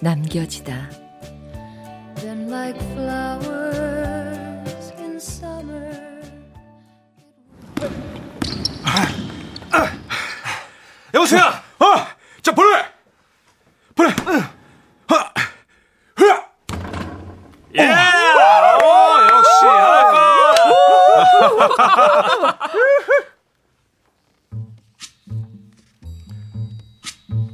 [0.00, 0.90] 남겨지다
[11.14, 11.42] 여보세요.
[11.42, 12.06] 어!
[12.42, 12.84] 자 보내!
[13.94, 14.10] 보내!
[17.78, 17.82] 예.
[17.82, 17.86] 오,
[19.30, 20.54] 역시 알까.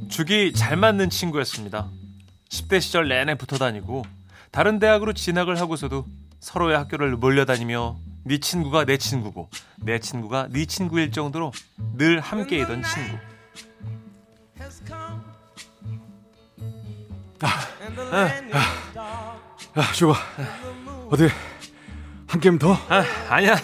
[0.09, 1.89] 죽이 잘 맞는 친구였습니다.
[2.53, 4.05] 10대 시절 내내 붙어 다니고
[4.51, 6.05] 다른 대학으로 진학을 하고서도
[6.39, 11.51] 서로의 학교를 몰려다니며 네 친구가 내 친구고 내 친구가 네 친구일 정도로
[11.97, 13.17] 늘 함께이던 친구.
[19.75, 20.13] 야, 줘봐.
[21.09, 21.27] 어디
[22.27, 22.73] 한 게임 더?
[22.73, 23.55] 아, 아니야.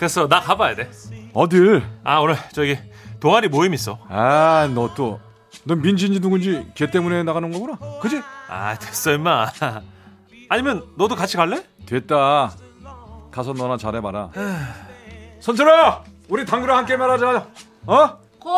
[0.00, 0.26] 됐어.
[0.28, 0.90] 나 가봐야 돼.
[1.32, 1.82] 어딜?
[2.02, 2.76] 아, 오늘 저기
[3.20, 3.98] 동아리 모임 있어.
[4.08, 5.20] 아, 너 또.
[5.64, 7.78] 너 민지인지 누군지 걔 때문에 나가는 거구나.
[8.00, 8.22] 그지?
[8.48, 9.48] 아, 됐어, 임마.
[10.48, 11.64] 아니면 너도 같이 갈래?
[11.86, 12.52] 됐다.
[13.30, 14.30] 가서 너나 잘해봐라.
[15.40, 17.46] 선철아, 우리 당구랑 한 게임 하자.
[17.86, 18.18] 어?
[18.38, 18.52] 콜!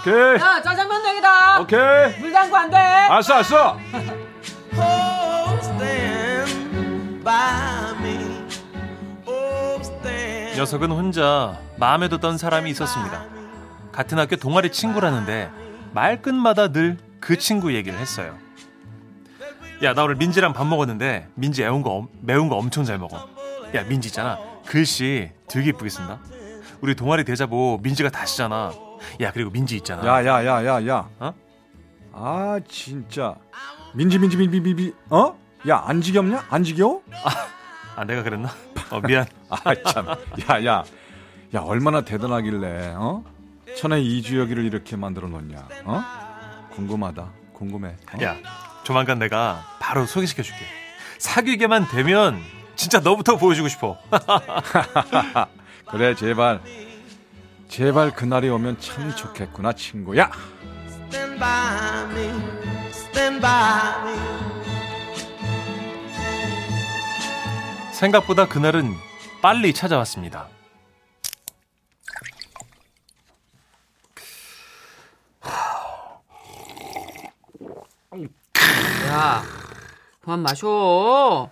[0.00, 0.34] 오케이.
[0.40, 1.60] 야, 짜장면 내기다!
[1.60, 2.20] 오케이.
[2.20, 2.76] 물당구 안 돼!
[2.76, 3.78] 알았어, 알았어.
[10.56, 13.24] 녀석은 혼자 마음에 뒀던 사람이 있었습니다.
[13.90, 15.50] 같은 학교 동아리 친구라는데
[15.92, 18.36] 말끝마다 늘 그 친구 얘기를 했어요.
[19.84, 23.28] 야, 나 오늘 민지랑 밥 먹었는데 민지 매운 거 엄- 매운 거 엄청 잘 먹어.
[23.76, 24.38] 야, 민지 있잖아.
[24.66, 26.18] 글씨 되게 이쁘게 쓴다.
[26.80, 28.72] 우리 동아리 대자보 민지가 다 쓰잖아.
[29.20, 30.04] 야, 그리고 민지 있잖아.
[30.04, 31.08] 야, 야, 야, 야, 야.
[31.20, 31.32] 어?
[32.12, 33.36] 아, 진짜.
[33.94, 35.38] 민지, 민지, 민지, 민지, 어?
[35.68, 36.44] 야, 안 지겹냐?
[36.50, 37.02] 안 지겨워?
[37.94, 38.48] 아, 내가 그랬나?
[38.90, 39.26] 어, 미안.
[39.48, 39.58] 아,
[39.92, 40.08] 참.
[40.08, 40.82] 야, 야.
[41.54, 43.22] 야, 얼마나 대단하길래, 어?
[43.76, 46.04] 천에 이주혁이를 이렇게 만들어 놓냐, 어?
[46.70, 47.30] 궁금하다.
[47.52, 47.88] 궁금해.
[48.14, 48.22] 어?
[48.22, 48.36] 야,
[48.84, 50.64] 조만간 내가 바로 소개시켜 줄게.
[51.18, 52.40] 사귀게만 되면
[52.74, 53.98] 진짜 너부터 보여주고 싶어.
[55.88, 56.60] 그래, 제발.
[57.68, 60.30] 제발 그날이 오면 참 좋겠구나, 친구야.
[60.88, 62.42] Stand by me,
[62.90, 64.42] stand by me.
[67.92, 68.94] 생각보다 그날은
[69.40, 70.48] 빨리 찾아왔습니다.
[79.08, 79.42] 야,
[80.20, 81.50] 그만 마셔.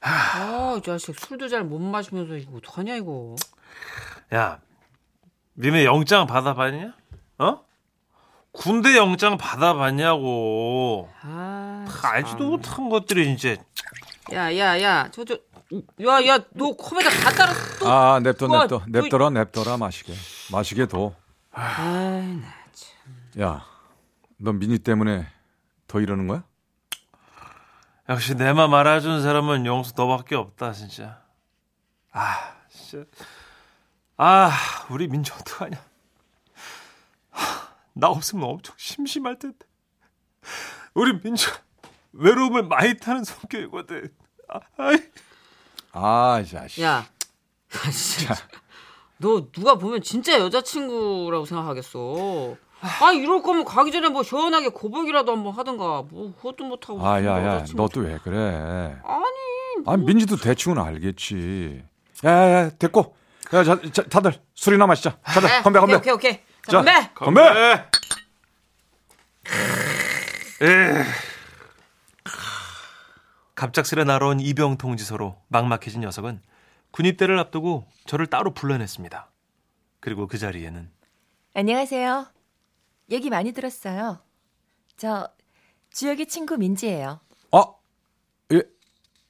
[0.00, 3.34] 아, 이 자식 술도 잘 못 마시면서 이거 어떡하냐, 이거.
[4.34, 4.58] 야,
[5.58, 6.94] 니네 영장 받아봤냐?
[7.38, 7.60] 어?
[8.52, 11.08] 군대 영장 받아봤냐고.
[11.22, 13.56] 아, 다 알지도 못한 것들이 이제.
[14.32, 15.34] 야, 야, 야, 저, 저,
[16.06, 17.88] 야, 야, 너 컵에다 다 따라 또.
[17.90, 18.82] 아, 냅둬, 와, 냅둬.
[18.86, 20.14] 냅둬라, 냅둬라, 마시게.
[20.52, 21.14] 마시게 둬.
[21.52, 22.40] 아이,
[23.36, 23.64] 나 야,
[24.38, 25.26] 너 민희 때문에
[25.86, 26.44] 더 이러는 거야?
[28.08, 31.22] 역시 내 맘 알아준 사람은 영수 너밖에 없다, 진짜.
[32.12, 33.06] 아, 진짜.
[34.16, 34.50] 아,
[34.90, 35.82] 우리 민지 어떡하냐.
[37.30, 39.58] 하, 나 없으면 엄청 심심할 텐데.
[40.94, 41.46] 우리 민지
[42.12, 44.14] 외로움을 많이 타는 성격이거든.
[44.48, 44.98] 아, 아이.
[45.92, 46.82] 아, 이 자식.
[46.82, 47.06] 야,
[47.72, 48.34] 아, 진짜.
[49.18, 52.56] 너 누가 보면 진짜 여자친구라고 생각하겠어.
[53.00, 56.04] 아, 이럴 거면 가기 전에 뭐 시원하게 고백이라도 한번 하든가.
[56.10, 57.04] 뭐, 그것도 못 하고.
[57.06, 57.82] 아, 야, 야, 여자친구.
[57.82, 58.98] 너또 왜 그래?
[59.02, 61.82] 아니, 아, 민지도 대충은 알겠지.
[62.24, 63.16] 야, 야, 야, 됐고.
[63.54, 65.16] 야, 자, 자, 다들 술이나 마시자.
[65.22, 65.94] 다들 네, 건배, 건배.
[65.94, 66.42] 오케이, 오케이, 오케이.
[66.66, 67.40] 자, 자, 건배!
[67.42, 67.88] 건배.
[70.62, 71.04] 에.
[73.54, 76.42] 갑작스레 날아온 이병 통지서로 막막해진 녀석은
[76.90, 79.30] 군입대를 앞두고 저를 따로 불러냈습니다.
[80.00, 80.90] 그리고 그 자리에는
[81.54, 82.26] 안녕하세요
[83.10, 84.18] 얘기 많이 들었어요
[84.96, 85.28] 저
[85.90, 87.20] 주혁이 친구 민지예요
[87.52, 87.64] 아,
[88.52, 88.62] 예.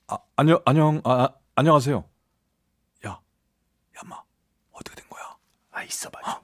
[0.09, 2.05] 아, 안녕, 안녕, 아, 아, 안녕하세요.
[3.07, 4.23] 야, 야, 마,
[4.73, 5.37] 어떻게 된 거야?
[5.73, 6.43] 아 있어봐 좀.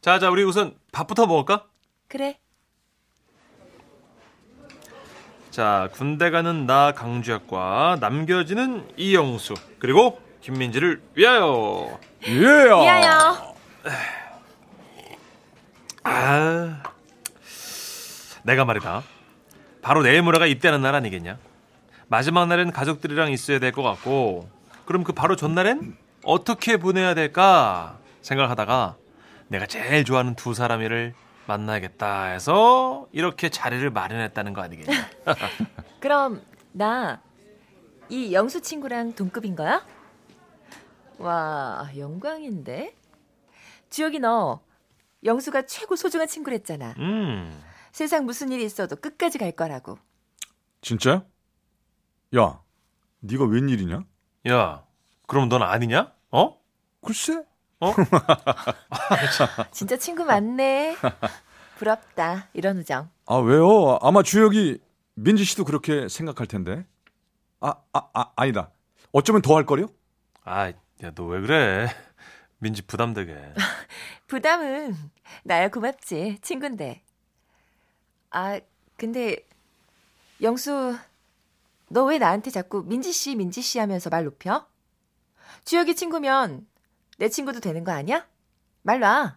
[0.00, 1.68] 자, 자, 우리 우선 밥부터 먹을까?
[2.08, 2.38] 그래
[5.50, 11.98] 자, 군대 가는 나 강주혁과 남겨지는 이영수 그리고 김민지를 위하여.
[12.26, 12.30] 예.
[12.40, 13.54] 미아요
[16.04, 16.82] 아,
[18.42, 19.02] 내가 말이다.
[19.82, 21.38] 바로 내일 모레가 입대하는 날 아니겠냐?
[22.08, 24.48] 마지막 날엔 가족들이랑 있어야 될 것 같고
[24.84, 28.96] 그럼 그 바로 전날엔 어떻게 보내야 될까 생각하다가
[29.48, 31.14] 내가 제일 좋아하는 두 사람이를
[31.46, 35.08] 만나야겠다 해서 이렇게 자리를 마련했다는 거 아니겠냐?
[36.00, 37.20] 그럼 나
[38.08, 39.82] 이 영수 친구랑 동급인 거야?
[41.16, 42.94] 와, 영광인데.
[43.88, 44.60] 주혁이 너
[45.24, 46.94] 영수가 최고 소중한 친구랬잖아.
[46.98, 47.62] 음.
[47.92, 49.98] 세상 무슨 일이 있어도 끝까지 갈 거라고.
[50.80, 51.24] 진짜야?
[52.36, 52.60] 야,
[53.20, 54.04] 네가 웬일이냐?
[54.48, 54.84] 야,
[55.26, 56.12] 그럼 넌 아니냐?
[56.30, 56.58] 어?
[57.04, 57.44] 글쎄.
[59.72, 60.96] 진짜 친구 많네.
[61.78, 62.48] 부럽다.
[62.52, 63.10] 이런 우정.
[63.26, 63.98] 아 왜요?
[64.02, 64.78] 아마 주혁이
[65.14, 66.86] 민지 씨도 그렇게 생각할 텐데.
[67.60, 68.70] 아, 아, 아 아니다.
[69.12, 69.86] 어쩌면 더 할 거요?
[70.44, 70.74] 아, 야,
[71.14, 71.88] 너 왜 그래?
[72.62, 73.36] 민지 부담되게.
[74.28, 74.94] 부담은
[75.42, 76.38] 나야 고맙지.
[76.42, 77.02] 친군데.
[78.30, 78.60] 아,
[78.96, 79.36] 근데
[80.40, 80.96] 영수
[81.88, 84.66] 너 왜 나한테 자꾸 민지 씨, 민지 씨 하면서 말 높여?
[85.64, 86.66] 주혁이 친구면
[87.18, 88.26] 내 친구도 되는 거 아니야?
[88.82, 89.36] 말 놔.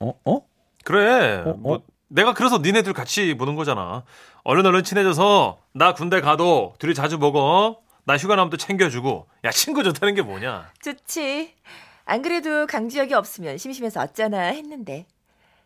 [0.00, 0.46] 어, 어?
[0.84, 1.36] 그래.
[1.46, 1.54] 어, 어?
[1.54, 4.04] 뭐 내가 그래서 니네들 같이 보는 거잖아.
[4.42, 7.80] 얼른 얼른 친해져서 나 군대 가도 둘이 자주 먹어.
[8.04, 9.28] 나 휴가 나면 또 챙겨주고.
[9.44, 10.70] 야 친구 좋다는 게 뭐냐?
[10.82, 11.54] 좋지.
[12.04, 15.06] 안 그래도 강주혁이 없으면 심심해서 어쩌나 했는데.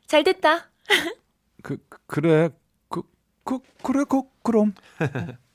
[0.07, 0.71] 잘 됐다.
[1.63, 2.51] 그 그래.
[2.89, 3.03] 그,
[3.45, 4.73] 그 그래 그 그럼.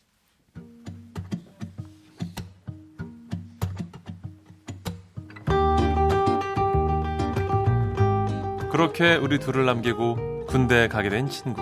[8.71, 11.61] 그렇게 우리 둘을 남기고 군대에 가게 된 친구.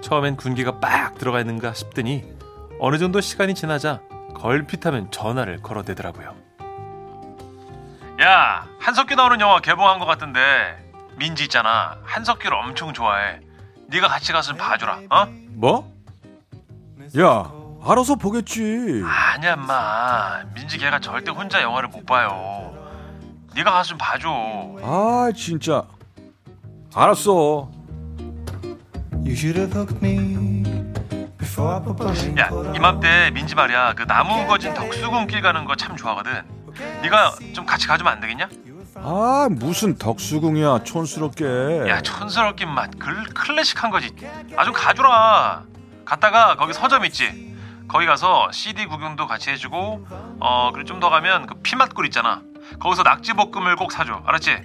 [0.00, 2.24] 처음엔 군기가 빡 들어가 있는가 싶더니
[2.78, 4.00] 어느 정도 시간이 지나자
[4.34, 6.49] 걸핏하면 전화를 걸어대더라고요.
[8.22, 10.76] 야, 한석규 나오는 영화 개봉한 것 같은데
[11.16, 11.96] 민지 있잖아.
[12.04, 13.40] 한석규를 엄청 좋아해.
[13.88, 15.00] 네가 같이 가서 좀 봐주라.
[15.10, 15.26] 어?
[15.52, 15.90] 뭐?
[17.18, 17.50] 야,
[17.84, 19.02] 알아서 보겠지.
[19.04, 20.42] 아니야, 엄마.
[20.54, 22.74] 민지 걔가 절대 혼자 영화를 못 봐요.
[23.54, 24.28] 네가 가서 좀 봐줘.
[24.82, 25.82] 아, 진짜.
[26.94, 27.70] 알았어.
[29.24, 30.62] You should have hooked me
[31.38, 32.38] before I proposed.
[32.38, 33.94] 야, 이맘때 민지 말이야.
[33.94, 36.59] 그 나무 거진 덕수궁길 가는 거 참 좋아하거든.
[37.02, 38.48] 네가 좀 같이 가주면 안 되겠냐?
[38.96, 40.82] 아, 무슨 덕수궁이야.
[40.84, 41.88] 촌스럽게.
[41.88, 44.14] 야, 촌스럽긴만 글 클래식한 거지.
[44.56, 45.62] 아 좀 가주라.
[46.04, 47.54] 갔다가 거기 서점 있지.
[47.88, 50.06] 거기 가서 CD 구경도 같이 해주고,
[50.40, 52.42] 어 그리고 좀 더 가면 그 피맛굴 있잖아.
[52.78, 54.22] 거기서 낙지 볶음을 꼭 사줘.
[54.26, 54.56] 알았지?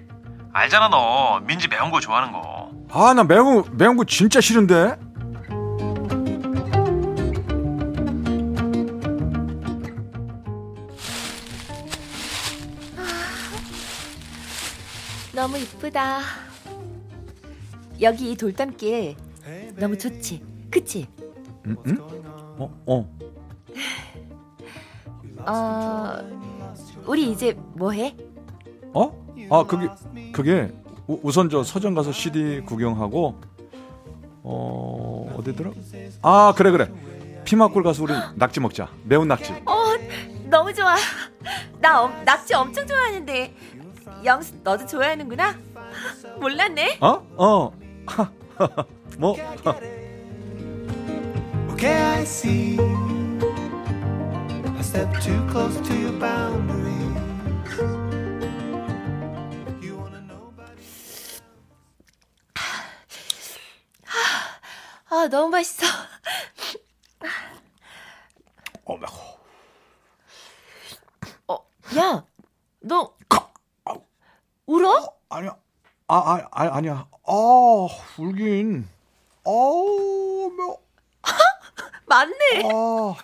[0.53, 2.71] 알잖아 너 민지 매운 거 좋아하는 거.
[2.91, 4.95] 아, 나 매운 거, 매운 거 진짜 싫은데.
[15.45, 16.21] 너무 이쁘다.
[18.01, 19.15] 여기 이 돌담길
[19.75, 20.41] 너무 좋지?
[20.71, 21.07] 그치?
[21.67, 21.77] 응?
[21.85, 21.97] 응?
[22.57, 23.07] 어, 어.
[25.47, 26.17] 어,
[27.05, 28.17] 우리 이제 뭐 해?
[28.91, 29.11] 어?
[29.51, 29.87] 아, 그게
[30.31, 30.73] 그게
[31.05, 33.39] 우, 우선 저 서점 가서 CD 구경하고
[34.41, 35.73] 어, 어디더라?
[36.23, 36.91] 아, 그래 그래.
[37.43, 38.89] 피막골 가서 우리 낙지 먹자.
[39.03, 39.53] 매운 낙지.
[39.67, 39.93] 어,
[40.49, 40.95] 너무 좋아.
[41.79, 43.53] 나 엄- 낙지 엄청 좋아하는데
[44.25, 45.55] 영수 너도 좋아하는구나?
[46.39, 46.97] 몰랐네.
[47.01, 47.25] 어?
[47.37, 47.71] 어.
[49.17, 49.35] 뭐?
[51.73, 52.77] Okay, I see.
[52.79, 56.95] I step too close to your boundaries.
[59.81, 60.77] You wanna know about
[65.09, 65.85] 아, 너무 맛있어.
[68.85, 69.39] 어, 매워.
[71.47, 71.57] 어,
[71.97, 72.23] 야,
[72.79, 73.14] 너
[74.67, 75.13] 울어?
[75.29, 75.55] 아니야.
[76.07, 77.07] 아, 아, 아 아니야.
[77.27, 78.87] 아, 울긴.
[79.45, 80.79] 아우, 매워.
[82.07, 82.63] 맞네.
[82.63, 83.15] 아.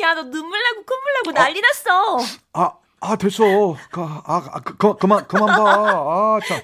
[0.00, 2.18] 야, 너 눈물 나고 콧물 나고 난리 났어.
[2.54, 3.42] 아, 아 됐어.
[3.90, 5.80] 그, 아, 아 그, 그, 그만 그만 봐.
[5.90, 6.60] 아, 참.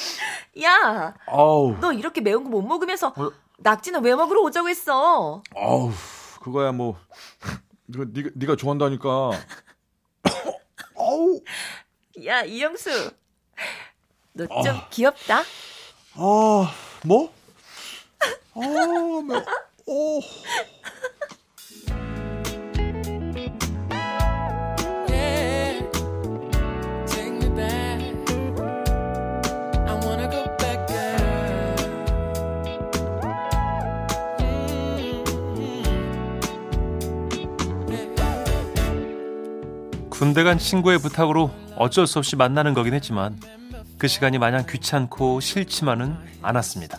[0.62, 1.76] 야, 아우.
[1.80, 3.30] 너 이렇게 매운 거 못 먹으면서 어?
[3.58, 5.42] 낙지는 왜 먹으러 오자고 했어?
[5.54, 5.90] 아우.
[6.42, 6.98] 그거야 뭐
[7.86, 9.30] 네가 네가 좋아한다니까.
[10.98, 11.40] 아우.
[12.24, 13.10] 야, 이영수.
[14.36, 15.40] 너좀 귀엽다.
[16.14, 16.72] 아,
[17.04, 17.32] 뭐?
[18.54, 19.44] 아, 매워.
[19.86, 20.20] 오.
[25.08, 25.82] Yeah,
[27.06, 28.00] take me back.
[29.86, 31.26] I wanna go back there.
[40.10, 43.38] 군대 간 친구의 부탁으로 어쩔 수 없이 만나는 거긴 했지만
[43.98, 46.98] 그 시간이 마냥 귀찮고 싫지만은 않았습니다.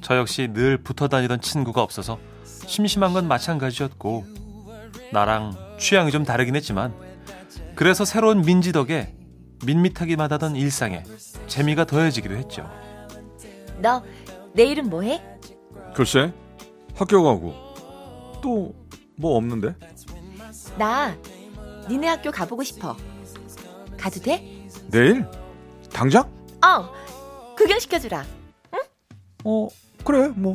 [0.00, 4.24] 저 역시 늘 붙어 다니던 친구가 없어서 심심한 건 마찬가지였고
[5.12, 6.94] 나랑 취향이 좀 다르긴 했지만
[7.74, 9.14] 그래서 새로운 민지 덕에
[9.64, 11.02] 밋밋하기만 하던 일상에
[11.46, 12.68] 재미가 더해지기도 했죠.
[13.78, 14.02] 너
[14.54, 15.22] 내일은 뭐 해?
[15.94, 16.32] 글쎄
[16.94, 17.54] 학교 가고
[18.42, 18.86] 또
[19.18, 19.74] 뭐 없는데?
[20.76, 21.16] 나
[21.88, 22.96] 니네 학교 가보고 싶어.
[23.98, 24.66] 가도 돼?
[24.90, 25.26] 내일?
[25.96, 26.30] 당장?
[26.62, 26.92] 어.
[27.56, 28.22] 구경시켜주라.
[29.44, 29.68] 어
[30.04, 30.54] 그래 뭐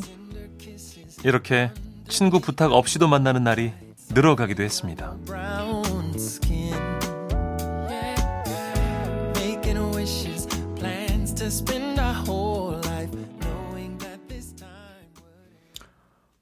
[1.24, 1.72] 이렇게
[2.08, 3.74] 친구 부탁 없이도 만나는 날이
[4.12, 5.16] 늘어가기도 했습니다.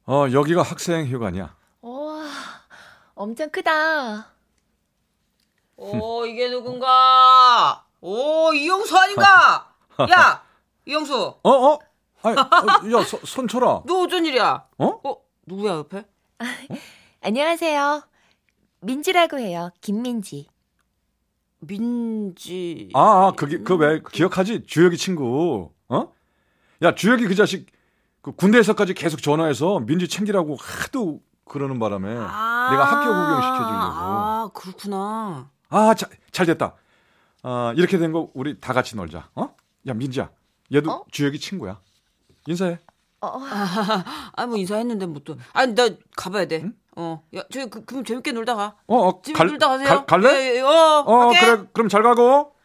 [0.07, 1.55] 어 여기가 학생 휴가냐?
[1.81, 2.25] 우와,
[3.15, 4.33] 엄청 크다.
[5.77, 7.85] 오 이게 누군가?
[8.01, 9.73] 오 이영수 아닌가?
[10.11, 10.43] 야
[10.85, 11.79] 이영수 어 어?
[12.21, 14.65] 아니, 어, 야 서- 손철아 너 어쩐 일이야?
[14.77, 14.85] 어?
[15.03, 16.05] 어 누구야 옆에?
[17.21, 18.03] 안녕하세요.
[18.81, 19.71] 민지라고 해요.
[19.81, 20.47] 김민지.
[21.59, 22.89] 민지.
[22.93, 24.63] 아, 아 그게 그 왜 기억하지?
[24.65, 25.71] 주혁이 친구.
[25.89, 26.13] 어?
[26.83, 27.65] 야, 주혁이 그 자식
[28.21, 33.95] 그 군대에서까지 계속 전화해서 민지 챙기라고 하도 그러는 바람에 아, 내가 학교 구경 시켜주려고.
[33.97, 35.49] 아 그렇구나.
[35.69, 36.75] 아, 자, 잘 됐다.
[37.43, 39.29] 아, 이렇게 된 거 우리 다 같이 놀자.
[39.35, 39.55] 어?
[39.87, 40.29] 야, 민지야.
[40.73, 41.05] 얘도 어?
[41.11, 41.79] 주혁이 친구야.
[42.47, 42.79] 인사해.
[43.21, 43.37] 어,
[44.35, 45.37] 아 뭐 인사했는데 뭐 또.
[45.53, 46.69] 아니 나 가봐야 돼.
[46.95, 47.23] 어.
[47.35, 48.77] 야 저희 그, 그럼 재밌게 놀다 가.
[48.87, 49.87] 어, 어 집에 놀다 가세요.
[49.87, 50.29] 갈, 갈래?
[50.53, 50.69] 예, 예, 어.
[51.05, 51.45] 어, 갈게.
[51.45, 51.69] 그래.
[51.73, 52.55] 그럼 잘 가고.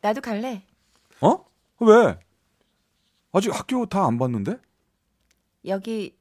[0.00, 0.64] 나도 갈래.
[1.20, 1.44] 어?
[1.80, 2.18] 왜?
[3.32, 4.58] 아직 학교 다 안 봤는데?
[5.66, 6.16] 여기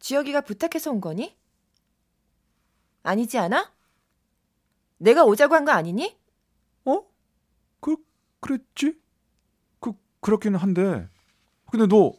[0.00, 1.34] 주혁이가 부탁해서 온 거니?
[3.04, 3.72] 아니지 않아?
[4.98, 6.16] 내가 오자고 한 거 아니니?
[6.86, 7.02] 어?
[7.80, 7.96] 그
[8.40, 9.00] 그랬지?
[9.80, 11.08] 그 그렇긴 한데.
[11.70, 12.12] 근데 너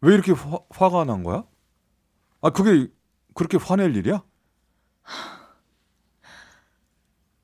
[0.00, 1.44] 왜 이렇게 화, 화가 난 거야?
[2.40, 2.92] 아, 그게
[3.34, 4.24] 그렇게 화낼 일이야?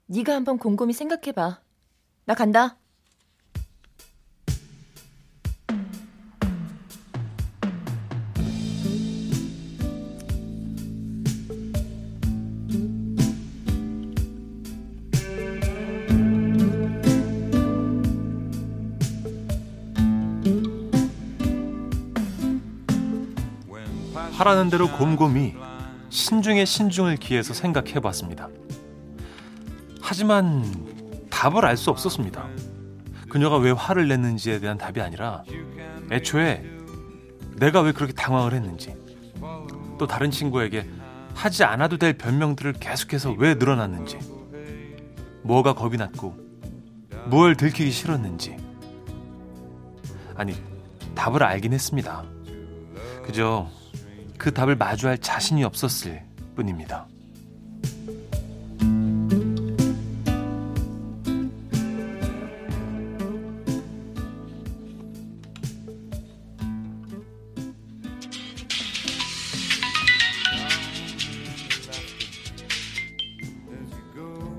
[0.07, 1.61] 네가 한번 곰곰이 생각해봐.
[2.27, 2.79] 나 간다.
[24.43, 25.55] 하라는 대로 곰곰이
[26.09, 28.49] 신중에 신중을 기해서 생각해 봤습니다.
[30.01, 30.65] 하지만
[31.31, 32.49] 답을 알 수 없었습니다.
[33.29, 35.45] 그녀가 왜 화를 냈는지에 대한 답이 아니라
[36.11, 36.65] 애초에
[37.57, 38.95] 내가 왜 그렇게 당황을 했는지
[39.99, 40.89] 또 다른 친구에게
[41.35, 44.19] 하지 않아도 될 변명들을 계속해서 왜 늘어났는지
[45.43, 46.37] 뭐가 겁이 났고
[47.27, 48.57] 뭘 들키기 싫었는지
[50.35, 50.55] 아니
[51.15, 52.25] 답을 알긴 했습니다.
[53.25, 53.69] 그저
[54.43, 56.21] 그 답을 마주할 자신이 없었을
[56.57, 57.07] 뿐입니다.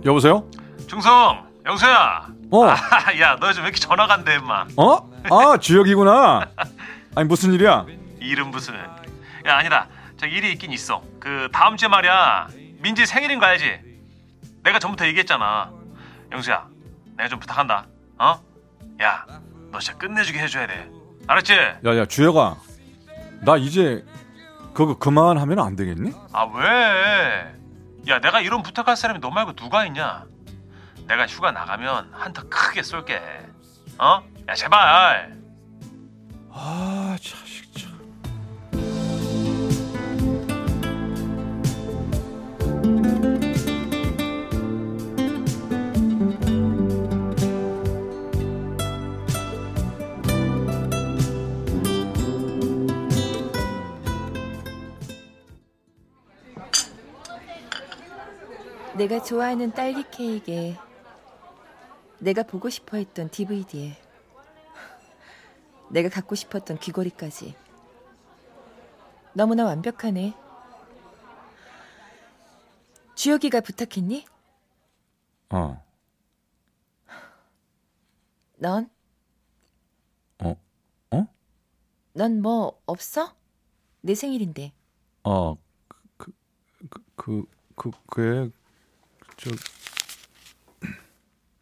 [0.05, 0.49] 여보세요?
[0.87, 2.27] 중성, 영수야.
[2.51, 2.67] 어.
[3.19, 4.67] 야, 너 요즘 왜 이렇게 전화가 안 돼, 임마?
[4.77, 5.09] 어?
[5.29, 6.47] 아, 주혁이구나.
[7.15, 7.85] 아니 무슨 일이야?
[8.21, 8.75] 일은 무슨?
[9.45, 9.87] 야, 아니다.
[10.17, 11.03] 저 일이 있긴 있어.
[11.19, 12.47] 그 다음 주에 말이야.
[12.79, 13.79] 민지 생일인 거 알지?
[14.63, 15.71] 내가 전부터 얘기했잖아.
[16.31, 16.67] 영수야,
[17.17, 17.85] 내가 좀 부탁한다.
[18.19, 18.41] 어?
[19.01, 19.25] 야,
[19.71, 20.89] 너 진짜 끝내주게 해줘야 돼.
[21.27, 21.53] 알았지?
[21.85, 22.57] 야야, 주혁아.
[23.41, 24.05] 나 이제
[24.73, 26.11] 그거 그만하면 안 되겠니?
[26.31, 27.53] 아 왜?
[28.07, 30.25] 야 내가 이런 부탁할 사람이 너 말고 누가 있냐?
[31.07, 33.21] 내가 휴가 나가면 한턱 크게 쏠게.
[33.99, 34.21] 어?
[34.47, 35.37] 야 제발.
[36.51, 37.92] 아, 자식 참.
[58.97, 60.77] 내가 좋아하는 딸기 케이크에
[62.19, 63.97] 내가 보고 싶어 했던 DVD에
[65.91, 67.55] 내가 갖고 싶었던 귀걸이까지
[69.33, 70.35] 너무나 완벽하네.
[73.15, 74.25] 주혁이가 부탁했니?
[75.49, 75.83] 어.
[78.57, 78.89] 넌?
[80.43, 80.55] 어?
[81.11, 81.27] 어?
[82.13, 83.35] 넌 뭐 없어?
[84.01, 84.71] 내 생일인데.
[85.23, 85.55] 어.
[86.17, 86.31] 그
[87.15, 87.45] 그 그
[87.75, 88.51] 그 그게
[89.43, 89.49] 저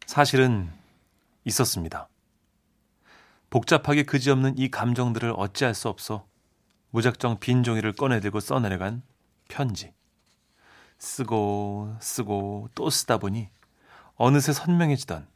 [0.06, 0.70] 사실은
[1.44, 2.08] 있었습니다.
[3.50, 6.24] 복잡하게 그지없는 이 감정들을 어찌할 수 없어
[6.90, 9.02] 무작정 빈 종이를 꺼내들고 써내려간
[9.48, 9.92] 편지.
[10.98, 13.48] 쓰고 쓰고 또 쓰다 보니
[14.14, 15.26] 어느새 선명해지던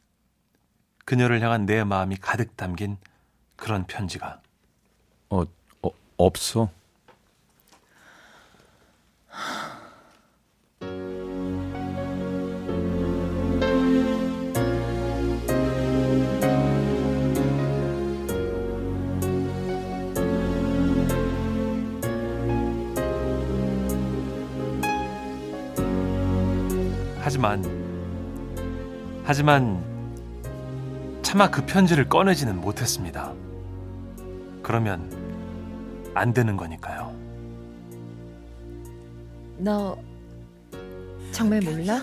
[1.03, 2.95] 그녀를 향한 내 마음이 가득 담긴
[3.57, 4.41] 그런 편지가
[5.31, 5.43] 어,
[5.81, 6.69] 어 없어.
[27.27, 27.61] 하지만
[29.25, 29.83] 하지만
[31.21, 33.33] 차마 그 편지를 꺼내지는 못했습니다.
[34.63, 35.11] 그러면
[36.13, 37.13] 안 되는 거니까요.
[39.57, 39.97] 너
[41.33, 42.01] 정말 몰라?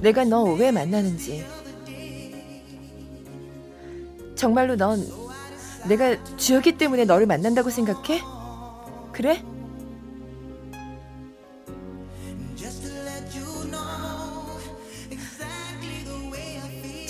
[0.00, 1.44] 내가 너 왜 만나는지.
[4.36, 5.04] 정말로 넌
[5.88, 8.20] 내가 주혁이 때문에 너를 만난다고 생각해?
[9.10, 9.42] 그래?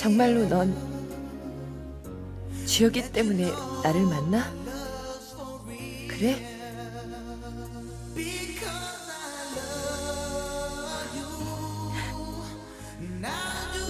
[0.06, 0.72] 정말로 넌
[2.64, 3.50] 주혁이 때문에
[3.82, 4.44] 나를 만나?
[6.06, 6.36] 그래?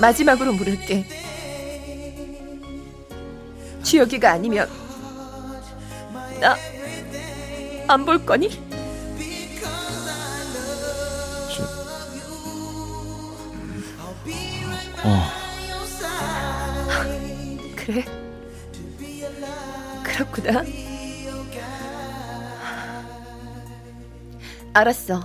[0.01, 1.07] 마지막으로 물을게.
[3.83, 4.69] 주혁이가 아니면
[6.41, 6.57] 나
[7.89, 8.51] 안 볼 거니?
[11.55, 11.63] 저,
[15.05, 15.46] 어,
[17.87, 18.05] 그래.
[20.03, 20.65] 그렇구나.
[24.73, 25.23] 알았어.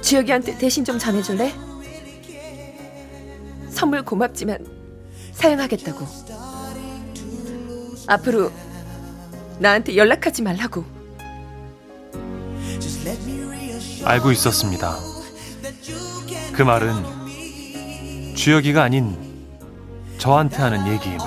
[0.00, 1.52] 주혁이한테 대신 좀 전해줄래?
[3.70, 4.64] 선물 고맙지만
[5.32, 6.06] 사양하겠다고.
[8.06, 8.52] 앞으로
[9.58, 10.84] 나한테 연락하지 말라고.
[14.04, 14.96] 알고 있었습니다.
[16.52, 19.29] 그 말은 주혁이가 아닌
[20.20, 21.18] 저한테 하는 얘기임을.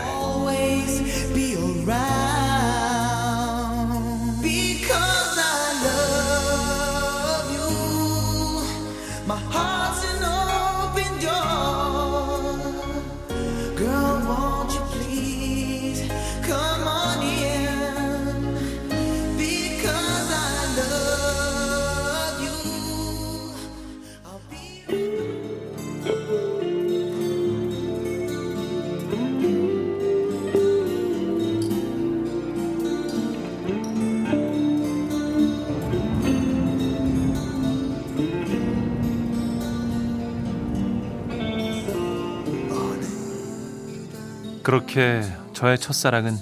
[44.63, 45.21] 그렇게
[45.53, 46.37] 저의 첫사랑은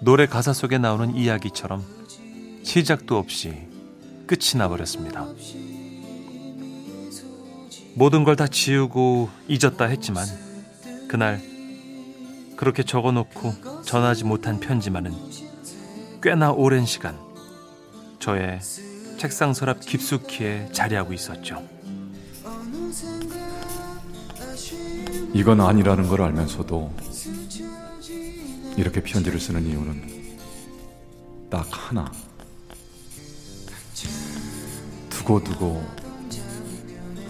[0.00, 1.82] 노래 가사 속에 나오는 이야기처럼
[2.62, 3.54] 시작도 없이
[4.26, 5.26] 끝이 나버렸습니다.
[7.94, 10.26] 모든 걸 다 지우고 잊었다 했지만
[11.08, 11.40] 그날
[12.56, 15.14] 그렇게 적어놓고 전하지 못한 편지만은
[16.22, 17.16] 꽤나 오랜 시간
[18.18, 18.60] 저의
[19.18, 21.75] 책상 서랍 깊숙이에 자리하고 있었죠.
[25.36, 26.94] 이건 아니라는 걸 알면서도
[28.78, 30.02] 이렇게 편지를 쓰는 이유는
[31.50, 32.10] 딱 하나.
[35.10, 35.86] 두고두고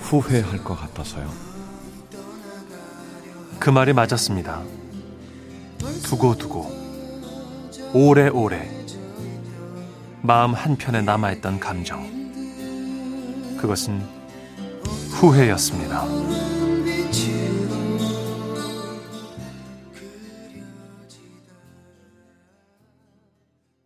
[0.03, 1.29] 후회할 것 같아서요.
[3.59, 4.63] 그 말이 맞았습니다.
[6.05, 6.71] 두고두고
[7.93, 8.87] 오래오래
[10.23, 12.07] 마음 한편에 남아있던 감정
[13.61, 14.01] 그것은
[15.11, 16.56] 후회였습니다.